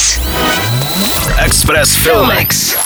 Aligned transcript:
Express. 0.00 1.30
Express 1.44 1.96
Filmex. 1.96 2.76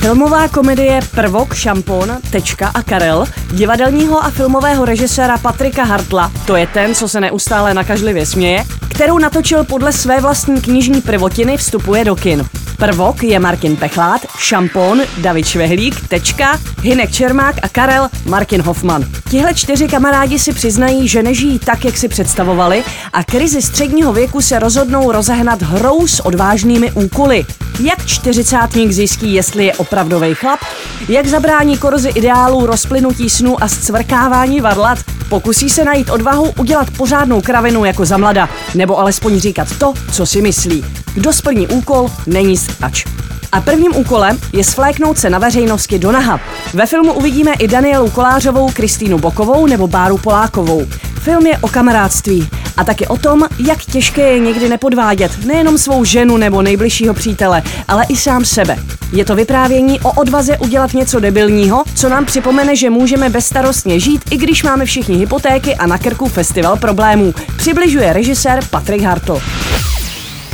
Filmová 0.00 0.48
komedie 0.48 1.00
Prvok, 1.14 1.54
Šampon, 1.54 2.12
Tečka 2.30 2.68
a 2.68 2.82
Karel 2.82 3.26
divadelního 3.50 4.24
a 4.24 4.30
filmového 4.30 4.84
režiséra 4.84 5.38
Patrika 5.38 5.84
Hartla, 5.84 6.32
to 6.46 6.56
je 6.56 6.66
ten, 6.66 6.94
co 6.94 7.08
se 7.08 7.20
neustále 7.20 7.74
nakažlivě 7.74 8.26
směje, 8.26 8.64
kterou 8.90 9.18
natočil 9.18 9.64
podle 9.64 9.92
své 9.92 10.20
vlastní 10.20 10.60
knižní 10.60 11.00
prvotiny, 11.00 11.56
vstupuje 11.56 12.04
do 12.04 12.16
kin. 12.16 12.44
Prvok 12.76 13.22
je 13.22 13.38
Martin 13.38 13.76
Pechlát, 13.76 14.20
Šampon, 14.38 15.02
David 15.18 15.46
Švehlík, 15.46 16.08
Tečka, 16.08 16.60
Hinek 16.82 17.12
Čermák 17.12 17.56
a 17.62 17.68
Karel 17.68 18.08
Martin 18.24 18.62
Hoffman. 18.62 19.04
Tihle 19.34 19.54
čtyři 19.54 19.88
kamarádi 19.88 20.38
si 20.38 20.52
přiznají, 20.52 21.08
že 21.08 21.22
nežijí 21.22 21.58
tak, 21.58 21.84
jak 21.84 21.96
si 21.96 22.08
představovali 22.08 22.84
a 23.12 23.24
krizi 23.24 23.62
středního 23.62 24.12
věku 24.12 24.40
se 24.40 24.58
rozhodnou 24.58 25.12
rozehnat 25.12 25.62
hrou 25.62 26.06
s 26.06 26.26
odvážnými 26.26 26.92
úkoly. 26.92 27.46
Jak 27.80 28.06
čtyřicátník 28.06 28.92
zjistí, 28.92 29.34
jestli 29.34 29.66
je 29.66 29.74
opravdový 29.74 30.34
chlap? 30.34 30.60
Jak 31.08 31.26
zabrání 31.26 31.78
korozi 31.78 32.08
ideálů, 32.08 32.66
rozplynutí 32.66 33.30
snů 33.30 33.62
a 33.62 33.68
zcvrkávání 33.68 34.60
varlat? 34.60 34.98
Pokusí 35.28 35.70
se 35.70 35.84
najít 35.84 36.10
odvahu 36.10 36.52
udělat 36.58 36.90
pořádnou 36.96 37.40
kravinu 37.40 37.84
jako 37.84 38.04
za 38.04 38.16
mlada, 38.16 38.48
nebo 38.74 38.98
alespoň 38.98 39.40
říkat 39.40 39.68
to, 39.78 39.94
co 40.12 40.26
si 40.26 40.42
myslí. 40.42 40.84
Kdo 41.14 41.32
splní 41.32 41.66
úkol, 41.66 42.10
není 42.26 42.56
stač. 42.56 43.04
A 43.54 43.60
prvním 43.60 43.96
úkolem 43.96 44.38
je 44.52 44.64
svléknout 44.64 45.18
se 45.18 45.30
na 45.30 45.38
veřejnosti 45.38 45.98
do 45.98 46.12
naha. 46.12 46.40
Ve 46.74 46.86
filmu 46.86 47.12
uvidíme 47.12 47.52
i 47.52 47.68
Danielu 47.68 48.10
Kolářovou, 48.10 48.70
Kristýnu 48.72 49.18
Bokovou 49.18 49.66
nebo 49.66 49.86
Báru 49.86 50.18
Polákovou. 50.18 50.86
Film 51.20 51.46
je 51.46 51.58
o 51.58 51.68
kamarádství 51.68 52.48
a 52.76 52.84
taky 52.84 53.06
o 53.06 53.16
tom, 53.16 53.42
jak 53.66 53.84
těžké 53.84 54.32
je 54.32 54.38
někdy 54.38 54.68
nepodvádět 54.68 55.44
nejenom 55.44 55.78
svou 55.78 56.04
ženu 56.04 56.36
nebo 56.36 56.62
nejbližšího 56.62 57.14
přítele, 57.14 57.62
ale 57.88 58.04
i 58.08 58.16
sám 58.16 58.44
sebe. 58.44 58.78
Je 59.12 59.24
to 59.24 59.36
vyprávění 59.36 60.00
o 60.00 60.12
odvaze 60.12 60.58
udělat 60.58 60.94
něco 60.94 61.20
debilního, 61.20 61.84
co 61.94 62.08
nám 62.08 62.24
připomene, 62.24 62.76
že 62.76 62.90
můžeme 62.90 63.30
bezstarostně 63.30 64.00
žít, 64.00 64.22
i 64.30 64.36
když 64.36 64.62
máme 64.62 64.84
všichni 64.84 65.16
hypotéky 65.16 65.74
a 65.74 65.86
na 65.86 65.98
krku 65.98 66.28
festival 66.28 66.76
problémů. 66.76 67.34
Přibližuje 67.56 68.12
režisér 68.12 68.60
Patrick 68.70 69.04
Hartl. 69.04 69.40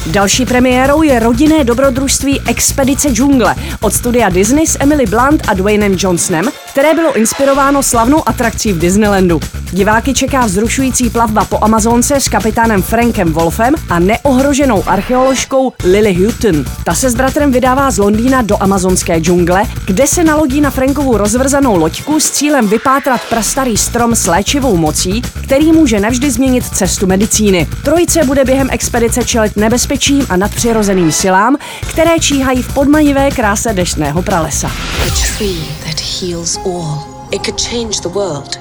Další 0.06 0.46
premiérou 0.46 1.02
je 1.02 1.18
rodinné 1.18 1.64
dobrodružství 1.64 2.40
Expedice 2.40 3.08
džungle. 3.08 3.54
Od 3.80 3.94
studia 3.94 4.28
Disney 4.28 4.66
s 4.66 4.78
Emily 4.80 5.06
Blunt 5.06 5.42
a 5.48 5.54
Dwaynem 5.54 5.94
Johnsonem, 5.98 6.50
které 6.70 6.94
bylo 6.94 7.16
inspirováno 7.16 7.82
slavnou 7.82 8.28
atrakcí 8.28 8.72
v 8.72 8.78
Disneylandu. 8.78 9.40
Diváky 9.72 10.14
čeká 10.14 10.46
vzrušující 10.46 11.10
plavba 11.10 11.44
po 11.44 11.58
Amazonce 11.64 12.20
s 12.20 12.28
kapitánem 12.28 12.82
Frankem 12.82 13.32
Wolfem 13.32 13.74
a 13.88 13.98
neohroženou 13.98 14.88
archeoložkou 14.88 15.72
Lily 15.84 16.14
Houghton. 16.14 16.64
Ta 16.84 16.94
se 16.94 17.10
s 17.10 17.14
bratrem 17.14 17.52
vydává 17.52 17.90
z 17.90 17.98
Londýna 17.98 18.42
do 18.42 18.62
amazonské 18.62 19.20
džungle, 19.20 19.62
kde 19.86 20.06
se 20.06 20.24
nalodí 20.24 20.60
na 20.60 20.70
Frankovu 20.70 21.16
rozvrzanou 21.16 21.76
loďku 21.76 22.20
s 22.20 22.30
cílem 22.30 22.68
vypátrat 22.68 23.20
prastarý 23.28 23.76
strom 23.76 24.14
s 24.14 24.26
léčivou 24.26 24.76
mocí, 24.76 25.22
který 25.44 25.72
může 25.72 26.00
navždy 26.00 26.30
změnit 26.30 26.64
cestu 26.64 27.06
medicíny. 27.06 27.68
Trojice 27.84 28.24
bude 28.24 28.44
během 28.44 28.68
expedice 28.70 29.24
čelit 29.24 29.56
nebezpečím 29.56 30.26
a 30.28 30.36
nadpřirozeným 30.36 31.12
silám, 31.12 31.56
které 31.90 32.18
číhají 32.18 32.62
v 32.62 32.74
podmanivé 32.74 33.30
kráse 33.30 33.72
deštného 33.72 34.22
pralesa. 34.22 34.70
A 35.02 35.79
tree 36.00 36.28
heals 36.28 36.58
all. 36.58 37.28
It 37.32 37.44
could 37.44 37.58
change 37.58 38.00
the 38.00 38.08
world. 38.08 38.58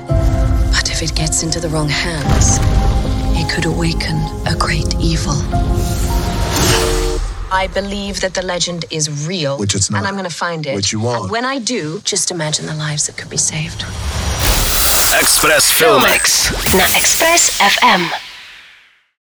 But 0.71 0.89
if 0.91 1.01
it 1.01 1.15
gets 1.15 1.43
into 1.43 1.59
the 1.59 1.69
wrong 1.69 1.89
hands, 1.89 2.59
it 3.37 3.49
could 3.53 3.65
awaken 3.65 4.17
a 4.47 4.55
great 4.57 4.95
evil. 4.99 5.33
I 7.51 7.67
believe 7.73 8.21
that 8.21 8.33
the 8.33 8.43
legend 8.43 8.85
is 8.91 9.27
real. 9.27 9.57
Which 9.57 9.75
it's 9.75 9.89
not. 9.89 9.99
And 9.99 10.07
I'm 10.07 10.13
going 10.13 10.29
to 10.29 10.35
find 10.35 10.65
it. 10.65 10.75
Which 10.75 10.91
you 10.91 10.99
won't. 10.99 11.23
And 11.23 11.31
when 11.31 11.45
I 11.45 11.59
do, 11.59 11.99
just 12.03 12.31
imagine 12.31 12.65
the 12.67 12.75
lives 12.75 13.07
that 13.07 13.17
could 13.17 13.29
be 13.29 13.37
saved. 13.37 13.81
Express 15.17 15.71
Filmex. 15.71 16.51
Na 16.77 16.85
Express 16.95 17.57
FM. 17.59 18.28